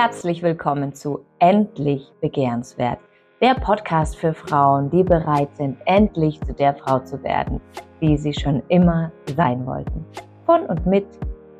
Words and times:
Herzlich 0.00 0.44
willkommen 0.44 0.94
zu 0.94 1.26
Endlich 1.40 2.08
Begehrenswert, 2.20 3.00
der 3.40 3.54
Podcast 3.54 4.16
für 4.16 4.32
Frauen, 4.32 4.90
die 4.90 5.02
bereit 5.02 5.56
sind, 5.56 5.76
endlich 5.86 6.40
zu 6.42 6.54
der 6.54 6.76
Frau 6.76 7.00
zu 7.00 7.20
werden, 7.24 7.60
die 8.00 8.16
sie 8.16 8.32
schon 8.32 8.62
immer 8.68 9.10
sein 9.34 9.66
wollten. 9.66 10.06
Von 10.46 10.66
und 10.66 10.86
mit 10.86 11.04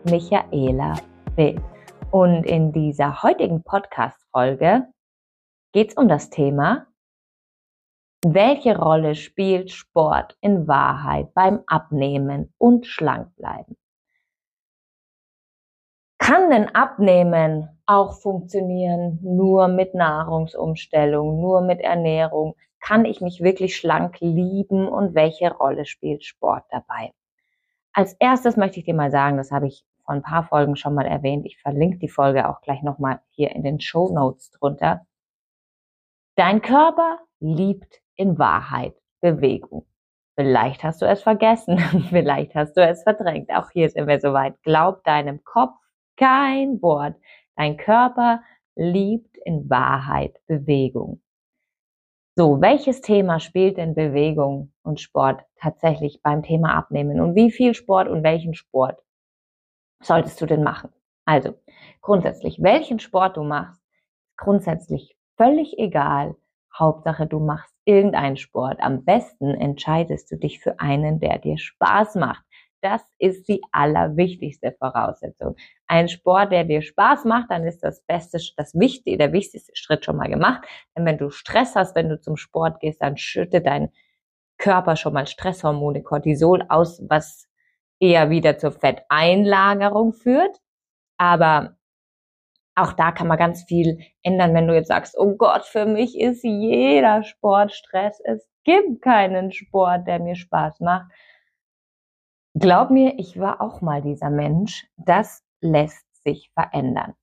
Michaela 0.04 0.94
Bill. 1.34 1.60
Und 2.12 2.44
in 2.44 2.70
dieser 2.70 3.24
heutigen 3.24 3.64
Podcast-Folge 3.64 4.86
geht 5.72 5.88
es 5.88 5.96
um 5.96 6.06
das 6.06 6.30
Thema, 6.30 6.86
welche 8.24 8.78
Rolle 8.78 9.16
spielt 9.16 9.72
Sport 9.72 10.38
in 10.40 10.68
Wahrheit 10.68 11.34
beim 11.34 11.64
Abnehmen 11.66 12.54
und 12.56 12.86
Schlankbleiben? 12.86 13.76
Kann 16.20 16.50
denn 16.50 16.72
Abnehmen 16.72 17.70
auch 17.88 18.20
funktionieren 18.20 19.18
nur 19.22 19.66
mit 19.68 19.94
Nahrungsumstellung, 19.94 21.40
nur 21.40 21.62
mit 21.62 21.80
Ernährung? 21.80 22.54
Kann 22.80 23.04
ich 23.04 23.20
mich 23.20 23.42
wirklich 23.42 23.76
schlank 23.76 24.20
lieben 24.20 24.86
und 24.86 25.14
welche 25.14 25.50
Rolle 25.50 25.86
spielt 25.86 26.24
Sport 26.24 26.64
dabei? 26.70 27.12
Als 27.92 28.12
erstes 28.20 28.56
möchte 28.56 28.78
ich 28.78 28.84
dir 28.84 28.94
mal 28.94 29.10
sagen, 29.10 29.38
das 29.38 29.50
habe 29.50 29.66
ich 29.66 29.84
vor 30.04 30.14
ein 30.14 30.22
paar 30.22 30.44
Folgen 30.44 30.76
schon 30.76 30.94
mal 30.94 31.06
erwähnt. 31.06 31.46
Ich 31.46 31.58
verlinke 31.58 31.98
die 31.98 32.08
Folge 32.08 32.48
auch 32.48 32.60
gleich 32.60 32.82
nochmal 32.82 33.20
hier 33.30 33.50
in 33.56 33.64
den 33.64 33.80
Show 33.80 34.12
Notes 34.12 34.50
drunter. 34.50 35.06
Dein 36.36 36.60
Körper 36.60 37.18
liebt 37.40 38.00
in 38.14 38.38
Wahrheit 38.38 38.94
Bewegung. 39.20 39.86
Vielleicht 40.36 40.84
hast 40.84 41.02
du 41.02 41.06
es 41.06 41.22
vergessen, 41.22 41.78
vielleicht 42.10 42.54
hast 42.54 42.76
du 42.76 42.86
es 42.86 43.02
verdrängt. 43.02 43.50
Auch 43.50 43.70
hier 43.70 43.88
sind 43.88 44.06
wir 44.06 44.20
soweit. 44.20 44.62
Glaub 44.62 45.02
deinem 45.04 45.42
Kopf 45.42 45.74
kein 46.18 46.82
Wort. 46.82 47.16
Dein 47.58 47.76
Körper 47.76 48.40
liebt 48.76 49.36
in 49.44 49.68
Wahrheit 49.68 50.36
Bewegung. 50.46 51.20
So, 52.36 52.60
welches 52.60 53.00
Thema 53.00 53.40
spielt 53.40 53.78
denn 53.78 53.96
Bewegung 53.96 54.72
und 54.82 55.00
Sport 55.00 55.42
tatsächlich 55.56 56.22
beim 56.22 56.44
Thema 56.44 56.76
Abnehmen? 56.76 57.20
Und 57.20 57.34
wie 57.34 57.50
viel 57.50 57.74
Sport 57.74 58.06
und 58.08 58.22
welchen 58.22 58.54
Sport 58.54 59.02
solltest 60.00 60.40
du 60.40 60.46
denn 60.46 60.62
machen? 60.62 60.90
Also, 61.24 61.54
grundsätzlich, 62.00 62.62
welchen 62.62 63.00
Sport 63.00 63.36
du 63.36 63.42
machst, 63.42 63.82
grundsätzlich 64.36 65.16
völlig 65.36 65.76
egal. 65.80 66.36
Hauptsache, 66.78 67.26
du 67.26 67.40
machst 67.40 67.74
irgendeinen 67.84 68.36
Sport. 68.36 68.78
Am 68.80 69.04
besten 69.04 69.52
entscheidest 69.52 70.30
du 70.30 70.36
dich 70.36 70.60
für 70.60 70.78
einen, 70.78 71.18
der 71.18 71.40
dir 71.40 71.58
Spaß 71.58 72.14
macht. 72.14 72.44
Das 72.80 73.02
ist 73.18 73.48
die 73.48 73.60
allerwichtigste 73.72 74.72
Voraussetzung. 74.78 75.56
Ein 75.86 76.08
Sport, 76.08 76.52
der 76.52 76.64
dir 76.64 76.82
Spaß 76.82 77.24
macht, 77.24 77.50
dann 77.50 77.64
ist 77.64 77.80
das 77.80 78.02
beste, 78.02 78.38
das 78.56 78.74
wichtigste, 78.74 79.18
der 79.18 79.32
wichtigste 79.32 79.72
Schritt 79.74 80.04
schon 80.04 80.16
mal 80.16 80.28
gemacht. 80.28 80.64
Denn 80.96 81.04
wenn 81.04 81.18
du 81.18 81.30
Stress 81.30 81.74
hast, 81.74 81.96
wenn 81.96 82.08
du 82.08 82.20
zum 82.20 82.36
Sport 82.36 82.80
gehst, 82.80 83.02
dann 83.02 83.16
schüttet 83.16 83.66
dein 83.66 83.90
Körper 84.58 84.96
schon 84.96 85.12
mal 85.12 85.26
Stresshormone 85.26 86.02
Cortisol 86.02 86.64
aus, 86.68 87.02
was 87.08 87.48
eher 88.00 88.30
wieder 88.30 88.58
zur 88.58 88.72
Fetteinlagerung 88.72 90.12
führt. 90.12 90.58
Aber 91.16 91.76
auch 92.76 92.92
da 92.92 93.10
kann 93.10 93.26
man 93.26 93.38
ganz 93.38 93.64
viel 93.64 93.98
ändern, 94.22 94.54
wenn 94.54 94.68
du 94.68 94.74
jetzt 94.74 94.88
sagst, 94.88 95.16
oh 95.18 95.34
Gott, 95.36 95.64
für 95.64 95.84
mich 95.84 96.18
ist 96.18 96.44
jeder 96.44 97.24
Sport 97.24 97.72
Stress. 97.72 98.20
Es 98.24 98.48
gibt 98.64 99.02
keinen 99.02 99.50
Sport, 99.52 100.06
der 100.06 100.20
mir 100.20 100.36
Spaß 100.36 100.80
macht. 100.80 101.10
Glaub 102.58 102.90
mir, 102.90 103.18
ich 103.18 103.38
war 103.38 103.60
auch 103.60 103.82
mal 103.82 104.02
dieser 104.02 104.30
Mensch. 104.30 104.86
Das 104.96 105.44
lässt 105.60 106.06
sich 106.24 106.50
verändern. 106.54 107.14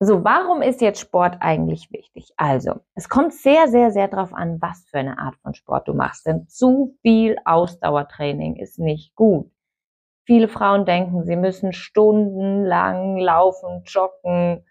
So, 0.00 0.22
warum 0.22 0.62
ist 0.62 0.80
jetzt 0.80 1.00
Sport 1.00 1.38
eigentlich 1.40 1.90
wichtig? 1.90 2.32
Also, 2.36 2.80
es 2.94 3.08
kommt 3.08 3.32
sehr, 3.32 3.68
sehr, 3.68 3.90
sehr 3.90 4.06
darauf 4.06 4.32
an, 4.32 4.60
was 4.60 4.84
für 4.90 4.98
eine 4.98 5.18
Art 5.18 5.36
von 5.36 5.54
Sport 5.54 5.88
du 5.88 5.94
machst. 5.94 6.26
Denn 6.26 6.46
zu 6.46 6.96
viel 7.02 7.36
Ausdauertraining 7.44 8.56
ist 8.56 8.78
nicht 8.78 9.14
gut. 9.14 9.50
Viele 10.26 10.48
Frauen 10.48 10.84
denken, 10.84 11.24
sie 11.24 11.36
müssen 11.36 11.72
stundenlang 11.72 13.16
laufen, 13.16 13.82
joggen, 13.86 14.64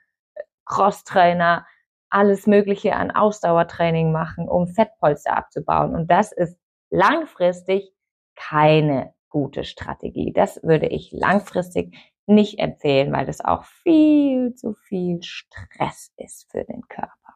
Crosstrainer, 0.65 1.65
alles 2.09 2.47
Mögliche 2.47 2.95
an 2.95 3.11
Ausdauertraining 3.11 4.11
machen, 4.11 4.47
um 4.47 4.67
Fettpolster 4.67 5.35
abzubauen. 5.35 5.95
Und 5.95 6.09
das 6.09 6.31
ist 6.31 6.57
langfristig 6.89 7.91
keine 8.35 9.13
gute 9.33 9.63
Strategie. 9.63 10.31
Das 10.31 10.61
würde 10.61 10.85
ich 10.85 11.11
langfristig 11.11 11.97
nicht 12.27 12.59
empfehlen, 12.59 13.11
weil 13.11 13.25
das 13.25 13.43
auch 13.43 13.63
viel 13.63 14.53
zu 14.53 14.75
viel 14.75 15.23
Stress 15.23 16.13
ist 16.17 16.49
für 16.51 16.63
den 16.63 16.87
Körper. 16.87 17.35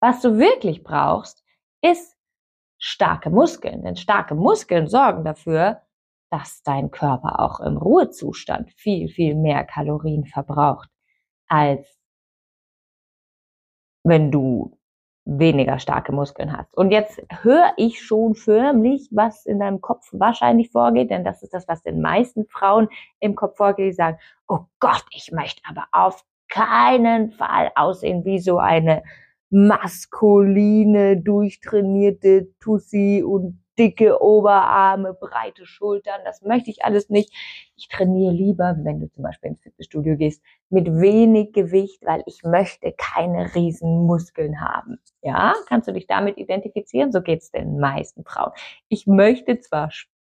Was 0.00 0.20
du 0.20 0.38
wirklich 0.38 0.82
brauchst, 0.82 1.44
ist 1.82 2.16
starke 2.78 3.30
Muskeln. 3.30 3.84
Denn 3.84 3.94
starke 3.96 4.34
Muskeln 4.34 4.88
sorgen 4.88 5.24
dafür, 5.24 5.82
dass 6.30 6.62
dein 6.64 6.90
Körper 6.90 7.38
auch 7.38 7.60
im 7.60 7.76
Ruhezustand 7.76 8.72
viel, 8.72 9.08
viel 9.08 9.36
mehr 9.36 9.64
Kalorien 9.64 10.26
verbraucht, 10.26 10.90
als 11.46 11.96
wenn 14.02 14.32
du 14.32 14.76
weniger 15.26 15.78
starke 15.80 16.12
Muskeln 16.12 16.56
hast. 16.56 16.74
Und 16.76 16.92
jetzt 16.92 17.20
höre 17.42 17.72
ich 17.76 18.02
schon 18.02 18.34
förmlich, 18.34 19.08
was 19.10 19.44
in 19.44 19.58
deinem 19.58 19.80
Kopf 19.80 20.08
wahrscheinlich 20.12 20.70
vorgeht, 20.70 21.10
denn 21.10 21.24
das 21.24 21.42
ist 21.42 21.52
das, 21.52 21.68
was 21.68 21.82
den 21.82 22.00
meisten 22.00 22.46
Frauen 22.46 22.88
im 23.20 23.34
Kopf 23.34 23.56
vorgeht, 23.56 23.88
die 23.88 23.92
sagen, 23.92 24.18
oh 24.48 24.60
Gott, 24.78 25.04
ich 25.10 25.32
möchte 25.32 25.60
aber 25.68 25.86
auf 25.90 26.24
keinen 26.48 27.32
Fall 27.32 27.72
aussehen 27.74 28.24
wie 28.24 28.38
so 28.38 28.58
eine 28.58 29.02
maskuline, 29.50 31.20
durchtrainierte 31.20 32.48
Tussi 32.60 33.22
und 33.26 33.60
dicke 33.78 34.20
Oberarme, 34.20 35.14
breite 35.14 35.66
Schultern, 35.66 36.20
das 36.24 36.42
möchte 36.42 36.70
ich 36.70 36.84
alles 36.84 37.10
nicht. 37.10 37.32
Ich 37.76 37.88
trainiere 37.88 38.32
lieber, 38.32 38.76
wenn 38.78 39.00
du 39.00 39.10
zum 39.10 39.22
Beispiel 39.22 39.50
ins 39.50 39.62
Fitnessstudio 39.62 40.16
gehst, 40.16 40.42
mit 40.70 40.86
wenig 40.86 41.52
Gewicht, 41.52 42.04
weil 42.04 42.22
ich 42.26 42.42
möchte 42.42 42.92
keine 42.96 43.54
riesen 43.54 44.06
Muskeln 44.06 44.60
haben. 44.60 44.98
Ja, 45.22 45.54
kannst 45.68 45.88
du 45.88 45.92
dich 45.92 46.06
damit 46.06 46.38
identifizieren? 46.38 47.12
So 47.12 47.20
geht's 47.20 47.50
den 47.50 47.78
meisten 47.78 48.24
Frauen. 48.24 48.52
Ich 48.88 49.06
möchte 49.06 49.60
zwar 49.60 49.90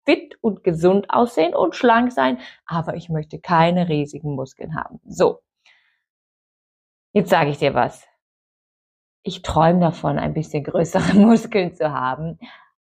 fit 0.04 0.36
und 0.40 0.64
gesund 0.64 1.06
aussehen 1.10 1.54
und 1.54 1.76
schlank 1.76 2.12
sein, 2.12 2.38
aber 2.66 2.94
ich 2.94 3.08
möchte 3.08 3.38
keine 3.38 3.88
riesigen 3.88 4.34
Muskeln 4.34 4.74
haben. 4.74 5.00
So. 5.06 5.40
Jetzt 7.12 7.30
sage 7.30 7.50
ich 7.50 7.58
dir 7.58 7.74
was. 7.74 8.06
Ich 9.22 9.42
träume 9.42 9.80
davon, 9.80 10.18
ein 10.18 10.32
bisschen 10.32 10.64
größere 10.64 11.14
Muskeln 11.18 11.74
zu 11.74 11.92
haben. 11.92 12.38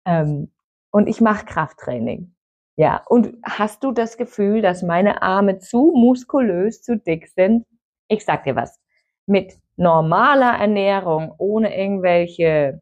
Ähm, 0.06 0.50
und 0.91 1.09
ich 1.09 1.21
mache 1.21 1.44
Krafttraining. 1.47 2.34
Ja, 2.77 3.03
und 3.09 3.34
hast 3.44 3.84
du 3.84 3.93
das 3.93 4.16
Gefühl, 4.16 4.62
dass 4.62 4.83
meine 4.83 5.22
Arme 5.22 5.59
zu 5.59 5.93
muskulös, 5.94 6.83
zu 6.83 6.97
dick 6.99 7.28
sind? 7.28 7.66
Ich 8.09 8.25
sag 8.25 8.44
dir 8.44 8.56
was. 8.56 8.78
Mit 9.27 9.55
normaler 9.77 10.59
Ernährung, 10.59 11.34
ohne 11.38 11.77
irgendwelche 11.77 12.81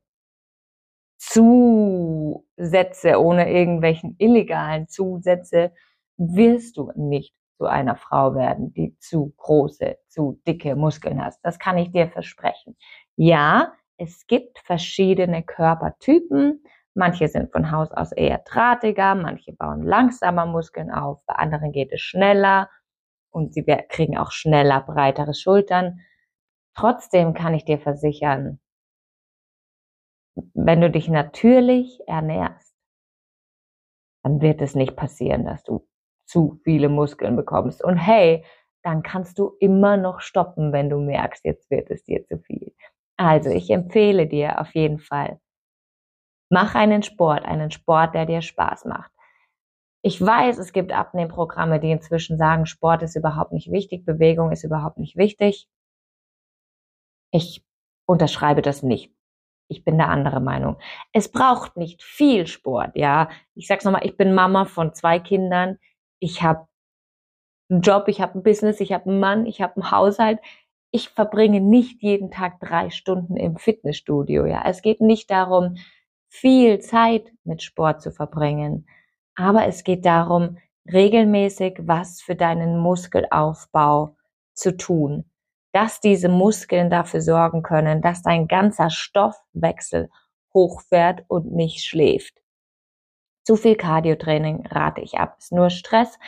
Zusätze, 1.21 3.19
ohne 3.21 3.50
irgendwelchen 3.53 4.15
illegalen 4.19 4.89
Zusätze, 4.89 5.73
wirst 6.17 6.77
du 6.77 6.93
nicht 6.95 7.35
zu 7.56 7.67
einer 7.67 7.97
Frau 7.97 8.35
werden, 8.37 8.73
die 8.73 8.97
zu 9.00 9.33
große, 9.37 9.97
zu 10.09 10.41
dicke 10.47 10.77
Muskeln 10.77 11.23
hast. 11.25 11.41
Das 11.45 11.59
kann 11.59 11.77
ich 11.77 11.91
dir 11.91 12.09
versprechen. 12.09 12.77
Ja, 13.17 13.73
es 13.97 14.27
gibt 14.29 14.61
verschiedene 14.61 15.43
Körpertypen. 15.43 16.62
Manche 16.98 17.28
sind 17.28 17.53
von 17.53 17.70
Haus 17.70 17.92
aus 17.92 18.10
eher 18.10 18.38
drahtiger, 18.38 19.14
manche 19.14 19.53
bauen 19.53 19.84
langsamer 19.84 20.47
Muskeln 20.47 20.90
auf, 20.90 21.25
bei 21.26 21.34
anderen 21.34 21.70
geht 21.70 21.93
es 21.93 22.00
schneller 22.00 22.69
und 23.31 23.55
sie 23.55 23.64
kriegen 23.88 24.19
auch 24.19 24.32
schneller 24.32 24.81
breitere 24.81 25.32
Schultern. 25.32 26.00
Trotzdem 26.75 27.34
kann 27.34 27.55
ich 27.55 27.64
dir 27.64 27.78
versichern, 27.78 28.58
wenn 30.55 30.81
du 30.81 30.90
dich 30.90 31.08
natürlich 31.08 32.00
ernährst, 32.08 32.75
dann 34.25 34.40
wird 34.40 34.61
es 34.61 34.75
nicht 34.75 34.96
passieren, 34.96 35.44
dass 35.44 35.62
du 35.62 35.87
zu 36.26 36.58
viele 36.64 36.88
Muskeln 36.88 37.37
bekommst. 37.37 37.84
Und 37.84 37.96
hey, 37.96 38.44
dann 38.82 39.05
kannst 39.05 39.38
du 39.38 39.52
immer 39.61 39.96
noch 39.96 40.19
stoppen, 40.20 40.73
wenn 40.73 40.90
du 40.90 40.99
merkst, 40.99 41.44
jetzt 41.44 41.70
wird 41.70 41.93
es 41.93 42.02
dir 42.02 42.25
zu 42.26 42.40
viel. 42.40 42.75
Also 43.17 43.50
ich 43.50 43.70
empfehle 43.70 44.26
dir 44.26 44.61
auf 44.61 44.75
jeden 44.75 44.99
Fall, 44.99 45.38
Mach 46.50 46.75
einen 46.75 47.03
Sport, 47.03 47.45
einen 47.45 47.71
Sport, 47.71 48.15
der 48.15 48.27
dir 48.27 48.43
Spaß 48.43 48.87
macht. 48.87 49.11
Ich 50.03 50.21
weiß, 50.25 50.59
es 50.59 50.73
gibt 50.73 50.93
Abnehmprogramme, 50.93 51.81
die 51.81 51.91
inzwischen 51.91 52.39
sagen, 52.39 52.67
Sport 52.67 53.03
ist 53.03 53.17
überhaupt 53.17 53.53
nicht 53.53 53.71
wichtig, 53.71 54.05
Bewegung 54.05 54.53
ist 54.53 54.65
überhaupt 54.65 54.99
nicht 54.99 55.17
wichtig. 55.17 55.69
Ich 57.33 57.65
unterschreibe 58.06 58.62
das 58.62 58.83
nicht. 58.83 59.12
Ich 59.71 59.85
bin 59.85 59.99
der 59.99 60.09
andere 60.09 60.41
Meinung. 60.41 60.79
Es 61.12 61.31
braucht 61.31 61.77
nicht 61.77 62.03
viel 62.03 62.47
Sport, 62.47 62.97
ja. 62.97 63.29
Ich 63.55 63.67
sag's 63.67 63.85
nochmal, 63.85 64.06
ich 64.06 64.17
bin 64.17 64.35
Mama 64.35 64.65
von 64.65 64.95
zwei 64.95 65.19
Kindern. 65.19 65.79
Ich 66.21 66.43
habe 66.43 66.67
einen 67.71 67.83
Job, 67.83 68.09
ich 68.09 68.21
habe 68.23 68.39
ein 68.39 68.43
Business, 68.43 68.81
ich 68.81 68.93
habe 68.93 69.11
einen 69.11 69.21
Mann, 69.21 69.47
ich 69.47 69.61
habe 69.61 69.77
einen 69.77 69.91
Haushalt. 69.91 70.41
ich 70.91 71.11
verbringe 71.11 71.61
nicht 71.61 72.03
jeden 72.03 72.31
Tag 72.31 72.61
drei 72.61 72.91
Stunden 72.91 73.37
im 73.37 73.56
Fitnessstudio. 73.59 74.47
Ja, 74.47 74.62
es 74.67 74.83
geht 74.83 75.00
nicht 75.00 75.31
darum, 75.31 75.77
viel 76.28 76.80
Zeit 76.80 77.32
mit 77.44 77.62
Sport 77.62 78.02
zu 78.02 78.10
verbringen, 78.12 78.86
aber 79.34 79.66
es 79.66 79.84
geht 79.84 80.04
darum, 80.04 80.58
regelmäßig 80.92 81.78
was 81.80 82.20
für 82.20 82.34
deinen 82.34 82.78
Muskelaufbau 82.78 84.16
zu 84.54 84.76
tun, 84.76 85.25
dass 85.72 86.00
diese 86.00 86.28
Muskeln 86.28 86.90
dafür 86.90 87.20
sorgen 87.20 87.62
können, 87.62 88.02
dass 88.02 88.22
dein 88.22 88.48
ganzer 88.48 88.90
Stoffwechsel 88.90 90.10
hochfährt 90.54 91.25
und 91.28 91.52
nicht 91.52 91.84
schläft. 91.84 92.34
Zu 93.44 93.56
viel 93.56 93.76
Cardiotraining 93.76 94.66
rate 94.66 95.00
ich 95.00 95.14
ab, 95.19 95.36
ist 95.38 95.52
nur 95.52 95.70
Stress. 95.70 96.19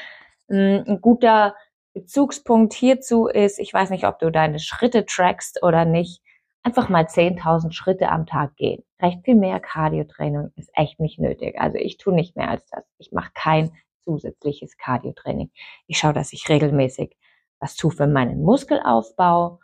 Hm, 0.49 0.85
ein 0.87 1.00
guter 1.00 1.55
Bezugspunkt 1.93 2.73
hierzu 2.73 3.26
ist, 3.26 3.58
ich 3.58 3.75
weiß 3.75 3.91
nicht, 3.91 4.06
ob 4.06 4.19
du 4.20 4.31
deine 4.31 4.58
Schritte 4.58 5.05
trackst 5.05 5.62
oder 5.62 5.85
nicht, 5.85 6.23
einfach 6.62 6.89
mal 6.89 7.05
10.000 7.05 7.73
Schritte 7.73 8.11
am 8.11 8.27
Tag 8.27 8.57
gehen. 8.57 8.83
Recht 9.01 9.25
viel 9.25 9.35
mehr 9.35 9.61
Cardiotraining 9.61 10.51
ist 10.57 10.71
echt 10.75 11.01
nicht 11.01 11.19
nötig. 11.19 11.59
Also 11.59 11.79
ich 11.79 11.97
tue 11.97 12.15
nicht 12.15 12.37
mehr 12.37 12.51
als 12.51 12.67
das. 12.71 12.85
Ich 12.99 13.12
mache 13.12 13.31
kein 13.35 13.73
zusätzliches 14.01 14.77
Cardiotraining. 14.77 15.51
Ich 15.87 15.99
schaue, 15.99 16.12
dass 16.12 16.33
ich 16.33 16.49
regelmäßig 16.49 17.17
was 17.61 17.77
tue 17.77 17.91
für 17.91 18.07
meinen 18.07 18.43
Muskelaufbau 18.43 19.61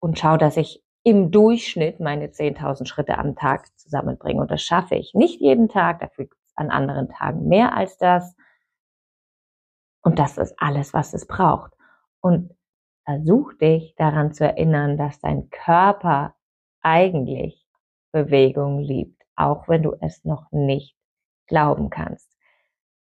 und 0.00 0.18
schaue, 0.18 0.38
dass 0.38 0.56
ich 0.56 0.82
im 1.02 1.30
Durchschnitt 1.30 2.00
meine 2.00 2.26
10.000 2.26 2.86
Schritte 2.86 3.16
am 3.16 3.36
Tag 3.36 3.66
zusammenbringe. 3.78 4.40
Und 4.40 4.50
das 4.50 4.62
schaffe 4.62 4.96
ich 4.96 5.14
nicht 5.14 5.40
jeden 5.40 5.68
Tag. 5.68 6.00
Dafür 6.00 6.24
gibt 6.26 6.42
es 6.46 6.56
an 6.56 6.70
anderen 6.70 7.08
Tagen 7.08 7.48
mehr 7.48 7.74
als 7.74 7.96
das. 7.96 8.34
Und 10.02 10.18
das 10.18 10.38
ist 10.38 10.54
alles, 10.58 10.92
was 10.92 11.14
es 11.14 11.26
braucht. 11.26 11.72
Und 12.20 12.54
versuch 13.10 13.54
dich 13.54 13.94
daran 13.96 14.32
zu 14.32 14.44
erinnern, 14.44 14.96
dass 14.96 15.20
dein 15.20 15.50
Körper 15.50 16.34
eigentlich 16.80 17.66
Bewegung 18.12 18.78
liebt, 18.78 19.22
auch 19.34 19.68
wenn 19.68 19.82
du 19.82 19.96
es 20.00 20.24
noch 20.24 20.50
nicht 20.52 20.96
glauben 21.46 21.90
kannst. 21.90 22.36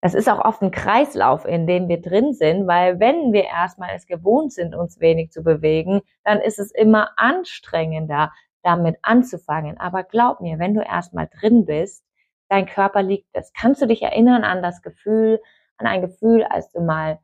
Das 0.02 0.14
ist 0.14 0.30
auch 0.30 0.44
oft 0.44 0.62
ein 0.62 0.72
Kreislauf, 0.72 1.46
in 1.46 1.66
dem 1.66 1.88
wir 1.88 2.02
drin 2.02 2.34
sind, 2.34 2.68
weil 2.68 3.00
wenn 3.00 3.32
wir 3.32 3.46
erstmal 3.46 3.96
es 3.96 4.06
gewohnt 4.06 4.52
sind, 4.52 4.76
uns 4.76 5.00
wenig 5.00 5.32
zu 5.32 5.44
bewegen, 5.44 6.02
dann 6.24 6.42
ist 6.42 6.60
es 6.60 6.72
immer 6.72 7.12
anstrengender, 7.16 8.32
damit 8.62 8.98
anzufangen. 9.02 9.80
Aber 9.80 10.04
glaub 10.04 10.42
mir, 10.42 10.60
wenn 10.60 10.74
du 10.74 10.82
erstmal 10.82 11.30
drin 11.40 11.66
bist, 11.66 12.04
dein 12.50 12.66
Körper 12.66 13.02
liegt 13.02 13.30
es. 13.32 13.52
Kannst 13.54 13.82
du 13.82 13.88
dich 13.88 14.02
erinnern 14.02 14.44
an 14.44 14.62
das 14.62 14.82
Gefühl, 14.82 15.42
an 15.78 15.88
ein 15.88 16.02
Gefühl, 16.02 16.44
als 16.44 16.72
du 16.72 16.82
mal 16.82 17.20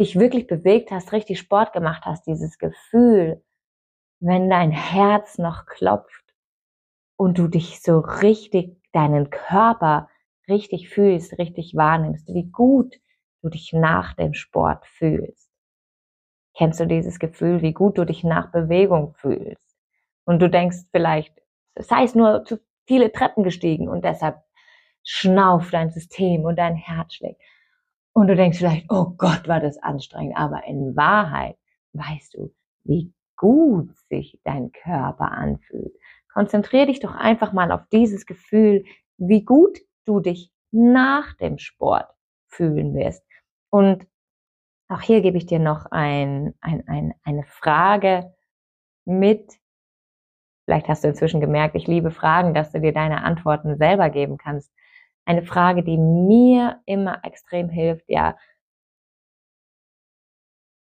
dich 0.00 0.18
wirklich 0.18 0.46
bewegt 0.46 0.90
hast, 0.90 1.12
richtig 1.12 1.38
Sport 1.38 1.72
gemacht 1.72 2.04
hast, 2.04 2.26
dieses 2.26 2.58
Gefühl, 2.58 3.42
wenn 4.20 4.48
dein 4.50 4.70
Herz 4.70 5.38
noch 5.38 5.66
klopft 5.66 6.34
und 7.16 7.38
du 7.38 7.48
dich 7.48 7.80
so 7.82 7.98
richtig, 7.98 8.76
deinen 8.92 9.30
Körper 9.30 10.08
richtig 10.48 10.88
fühlst, 10.88 11.38
richtig 11.38 11.74
wahrnimmst, 11.74 12.28
wie 12.28 12.44
gut 12.50 13.00
du 13.42 13.48
dich 13.48 13.72
nach 13.72 14.14
dem 14.14 14.34
Sport 14.34 14.86
fühlst. 14.86 15.50
Kennst 16.56 16.80
du 16.80 16.86
dieses 16.86 17.18
Gefühl, 17.18 17.62
wie 17.62 17.72
gut 17.72 17.98
du 17.98 18.04
dich 18.04 18.24
nach 18.24 18.52
Bewegung 18.52 19.14
fühlst? 19.14 19.76
Und 20.24 20.40
du 20.40 20.48
denkst 20.48 20.84
vielleicht, 20.92 21.34
sei 21.76 22.04
es 22.04 22.14
nur 22.14 22.44
zu 22.44 22.60
viele 22.86 23.10
Treppen 23.12 23.42
gestiegen 23.42 23.88
und 23.88 24.04
deshalb 24.04 24.36
schnauft 25.02 25.74
dein 25.74 25.90
System 25.90 26.44
und 26.44 26.56
dein 26.56 26.76
Herz 26.76 27.14
schlägt. 27.14 27.40
Und 28.14 28.28
du 28.28 28.36
denkst 28.36 28.58
vielleicht, 28.58 28.86
oh 28.90 29.12
Gott, 29.16 29.48
war 29.48 29.60
das 29.60 29.76
anstrengend. 29.78 30.36
Aber 30.36 30.64
in 30.66 30.96
Wahrheit 30.96 31.56
weißt 31.92 32.34
du, 32.34 32.54
wie 32.84 33.12
gut 33.36 33.94
sich 34.08 34.40
dein 34.44 34.70
Körper 34.72 35.32
anfühlt. 35.32 35.92
Konzentrier 36.32 36.86
dich 36.86 37.00
doch 37.00 37.14
einfach 37.14 37.52
mal 37.52 37.72
auf 37.72 37.82
dieses 37.92 38.24
Gefühl, 38.24 38.84
wie 39.18 39.44
gut 39.44 39.78
du 40.04 40.20
dich 40.20 40.52
nach 40.70 41.34
dem 41.34 41.58
Sport 41.58 42.08
fühlen 42.48 42.94
wirst. 42.94 43.24
Und 43.70 44.06
auch 44.88 45.00
hier 45.00 45.20
gebe 45.20 45.36
ich 45.36 45.46
dir 45.46 45.58
noch 45.58 45.86
ein, 45.90 46.54
ein, 46.60 46.86
ein, 46.86 47.14
eine 47.24 47.44
Frage 47.44 48.32
mit. 49.04 49.58
Vielleicht 50.64 50.88
hast 50.88 51.02
du 51.02 51.08
inzwischen 51.08 51.40
gemerkt, 51.40 51.74
ich 51.74 51.88
liebe 51.88 52.12
Fragen, 52.12 52.54
dass 52.54 52.70
du 52.70 52.80
dir 52.80 52.92
deine 52.92 53.24
Antworten 53.24 53.76
selber 53.76 54.08
geben 54.10 54.38
kannst 54.38 54.72
eine 55.24 55.42
Frage, 55.44 55.82
die 55.82 55.98
mir 55.98 56.80
immer 56.86 57.24
extrem 57.24 57.68
hilft. 57.68 58.04
Ja, 58.08 58.36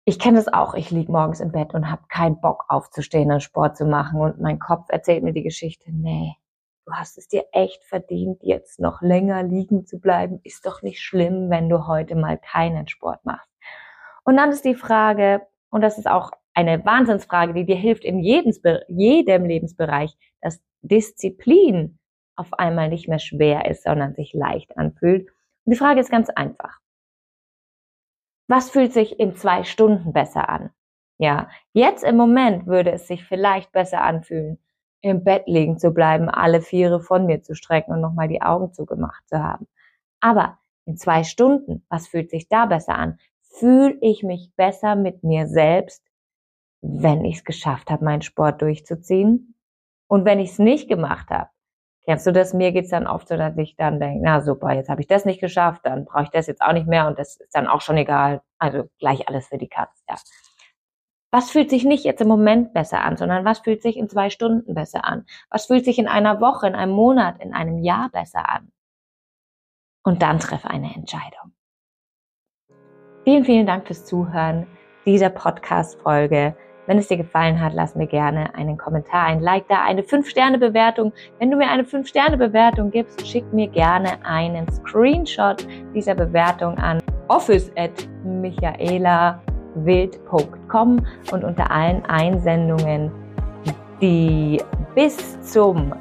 ich 0.05 0.17
kenne 0.17 0.37
das 0.37 0.47
auch. 0.47 0.73
Ich 0.73 0.89
liege 0.89 1.11
morgens 1.11 1.39
im 1.39 1.51
Bett 1.51 1.73
und 1.75 1.91
habe 1.91 2.01
keinen 2.09 2.41
Bock 2.41 2.65
aufzustehen 2.67 3.31
und 3.31 3.43
Sport 3.43 3.77
zu 3.77 3.85
machen 3.85 4.19
und 4.19 4.41
mein 4.41 4.57
Kopf 4.57 4.87
erzählt 4.89 5.23
mir 5.23 5.33
die 5.33 5.43
Geschichte. 5.43 5.91
Nee, 5.91 6.33
du 6.87 6.93
hast 6.93 7.19
es 7.19 7.27
dir 7.27 7.45
echt 7.51 7.83
verdient, 7.83 8.39
jetzt 8.41 8.79
noch 8.79 9.03
länger 9.03 9.43
liegen 9.43 9.85
zu 9.85 9.99
bleiben. 9.99 10.39
Ist 10.43 10.65
doch 10.65 10.81
nicht 10.81 10.99
schlimm, 10.99 11.51
wenn 11.51 11.69
du 11.69 11.85
heute 11.85 12.15
mal 12.15 12.39
keinen 12.39 12.87
Sport 12.87 13.23
machst. 13.23 13.51
Und 14.23 14.37
dann 14.37 14.49
ist 14.49 14.65
die 14.65 14.73
Frage, 14.73 15.41
und 15.69 15.81
das 15.81 15.99
ist 15.99 16.07
auch 16.09 16.31
eine 16.55 16.83
Wahnsinnsfrage, 16.83 17.53
die 17.53 17.65
dir 17.65 17.75
hilft 17.75 18.03
in 18.03 18.19
jedem, 18.19 18.51
jedem 18.87 19.45
Lebensbereich, 19.45 20.17
dass 20.41 20.59
Disziplin 20.81 21.98
auf 22.39 22.53
einmal 22.53 22.89
nicht 22.89 23.07
mehr 23.07 23.19
schwer 23.19 23.69
ist, 23.69 23.83
sondern 23.83 24.15
sich 24.15 24.33
leicht 24.33 24.77
anfühlt. 24.77 25.27
Und 25.65 25.73
die 25.73 25.77
Frage 25.77 25.99
ist 25.99 26.09
ganz 26.09 26.29
einfach. 26.29 26.79
Was 28.47 28.71
fühlt 28.71 28.93
sich 28.93 29.19
in 29.19 29.35
zwei 29.35 29.63
Stunden 29.63 30.13
besser 30.13 30.49
an? 30.49 30.71
Ja, 31.19 31.49
jetzt 31.73 32.03
im 32.03 32.15
Moment 32.15 32.65
würde 32.65 32.91
es 32.91 33.07
sich 33.07 33.25
vielleicht 33.25 33.71
besser 33.73 34.01
anfühlen, 34.01 34.57
im 35.01 35.23
Bett 35.23 35.43
liegen 35.47 35.77
zu 35.77 35.91
bleiben, 35.91 36.29
alle 36.29 36.61
Viere 36.61 37.01
von 37.01 37.25
mir 37.25 37.41
zu 37.41 37.55
strecken 37.55 37.91
und 37.91 38.01
nochmal 38.01 38.29
die 38.29 38.41
Augen 38.41 38.73
zugemacht 38.73 39.27
zu 39.27 39.43
haben. 39.43 39.67
Aber 40.21 40.57
in 40.85 40.97
zwei 40.97 41.23
Stunden, 41.23 41.85
was 41.89 42.07
fühlt 42.07 42.29
sich 42.29 42.47
da 42.47 42.65
besser 42.65 42.95
an? 42.95 43.19
Fühle 43.41 43.97
ich 44.01 44.23
mich 44.23 44.51
besser 44.55 44.95
mit 44.95 45.23
mir 45.23 45.47
selbst, 45.47 46.03
wenn 46.81 47.25
ich 47.25 47.37
es 47.37 47.43
geschafft 47.43 47.91
habe, 47.91 48.05
meinen 48.05 48.21
Sport 48.21 48.61
durchzuziehen? 48.61 49.55
Und 50.07 50.25
wenn 50.25 50.39
ich 50.39 50.51
es 50.51 50.59
nicht 50.59 50.87
gemacht 50.87 51.29
habe, 51.29 51.49
Kennst 52.05 52.25
du 52.25 52.31
das? 52.31 52.53
Mir 52.53 52.71
geht's 52.71 52.89
dann 52.89 53.07
oft 53.07 53.27
so, 53.27 53.37
dass 53.37 53.57
ich 53.57 53.75
dann 53.75 53.99
denke, 53.99 54.21
na 54.23 54.41
super, 54.41 54.71
jetzt 54.73 54.89
habe 54.89 55.01
ich 55.01 55.07
das 55.07 55.25
nicht 55.25 55.41
geschafft, 55.41 55.81
dann 55.85 56.05
brauche 56.05 56.23
ich 56.23 56.29
das 56.29 56.47
jetzt 56.47 56.61
auch 56.61 56.73
nicht 56.73 56.87
mehr 56.87 57.07
und 57.07 57.19
das 57.19 57.37
ist 57.37 57.53
dann 57.53 57.67
auch 57.67 57.81
schon 57.81 57.97
egal. 57.97 58.41
Also 58.57 58.89
gleich 58.99 59.27
alles 59.27 59.47
für 59.47 59.57
die 59.57 59.67
Katz, 59.67 60.03
ja. 60.09 60.15
Was 61.31 61.51
fühlt 61.51 61.69
sich 61.69 61.85
nicht 61.85 62.05
jetzt 62.05 62.21
im 62.21 62.27
Moment 62.27 62.73
besser 62.73 63.03
an, 63.03 63.15
sondern 63.15 63.45
was 63.45 63.59
fühlt 63.59 63.83
sich 63.83 63.97
in 63.97 64.09
zwei 64.09 64.31
Stunden 64.31 64.73
besser 64.73 65.05
an? 65.05 65.25
Was 65.51 65.67
fühlt 65.67 65.85
sich 65.85 65.99
in 65.99 66.07
einer 66.07 66.41
Woche, 66.41 66.65
in 66.67 66.73
einem 66.73 66.93
Monat, 66.93 67.39
in 67.39 67.53
einem 67.53 67.77
Jahr 67.77 68.09
besser 68.09 68.49
an? 68.49 68.71
Und 70.03 70.23
dann 70.23 70.39
treffe 70.39 70.69
eine 70.69 70.95
Entscheidung. 70.95 71.53
Vielen, 73.25 73.45
vielen 73.45 73.67
Dank 73.67 73.85
fürs 73.85 74.05
Zuhören 74.05 74.65
dieser 75.05 75.29
Podcast-Folge. 75.29 76.55
Wenn 76.89 76.97
es 76.97 77.07
dir 77.07 77.17
gefallen 77.17 77.61
hat, 77.61 77.73
lass 77.75 77.93
mir 77.93 78.07
gerne 78.07 78.55
einen 78.55 78.75
Kommentar, 78.75 79.25
ein 79.25 79.41
Like 79.41 79.67
da, 79.67 79.83
eine 79.83 80.01
5-Sterne-Bewertung. 80.01 81.13
Wenn 81.37 81.51
du 81.51 81.57
mir 81.57 81.69
eine 81.69 81.83
5-Sterne-Bewertung 81.83 82.89
gibst, 82.89 83.27
schick 83.27 83.43
mir 83.53 83.67
gerne 83.67 84.17
einen 84.25 84.67
Screenshot 84.71 85.67
dieser 85.93 86.15
Bewertung 86.15 86.79
an 86.79 86.97
office 87.27 87.71
at 87.75 87.91
michaelawild.com 88.23 91.05
und 91.31 91.43
unter 91.43 91.69
allen 91.69 92.03
Einsendungen, 92.05 93.11
die 94.01 94.59
bis 94.95 95.39
zum 95.41 95.93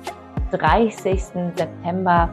30. 0.52 1.22
September 1.54 2.30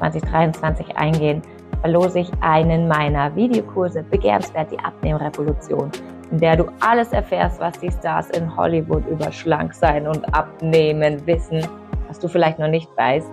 2023 0.00 0.94
eingehen, 0.98 1.40
verlose 1.80 2.18
ich 2.18 2.30
einen 2.42 2.86
meiner 2.86 3.34
Videokurse 3.34 4.02
Begehrenswert 4.02 4.72
die 4.72 4.78
Abnehmrevolution 4.78 5.90
in 6.30 6.38
der 6.38 6.56
du 6.56 6.64
alles 6.80 7.12
erfährst, 7.12 7.60
was 7.60 7.78
die 7.80 7.90
Stars 7.90 8.30
in 8.30 8.56
Hollywood 8.56 9.06
über 9.06 9.30
Schlanksein 9.30 10.06
und 10.06 10.34
Abnehmen 10.34 11.26
wissen, 11.26 11.66
was 12.08 12.18
du 12.18 12.28
vielleicht 12.28 12.58
noch 12.58 12.68
nicht 12.68 12.90
weißt, 12.96 13.30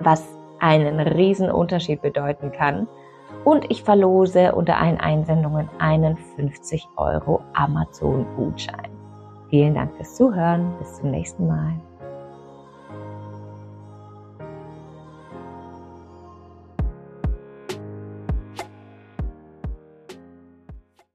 was 0.00 0.24
einen 0.60 1.00
riesen 1.00 1.50
Unterschied 1.50 2.02
bedeuten 2.02 2.52
kann. 2.52 2.86
Und 3.44 3.70
ich 3.70 3.82
verlose 3.82 4.54
unter 4.54 4.76
allen 4.76 5.00
Einsendungen 5.00 5.68
einen 5.78 6.16
50 6.36 6.86
Euro 6.96 7.40
Amazon-Gutschein. 7.54 8.90
Vielen 9.48 9.74
Dank 9.74 9.96
fürs 9.96 10.14
Zuhören. 10.14 10.74
Bis 10.78 10.96
zum 10.96 11.10
nächsten 11.10 11.46
Mal. 11.46 11.74